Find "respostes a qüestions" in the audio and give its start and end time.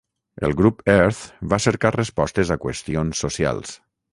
1.99-3.25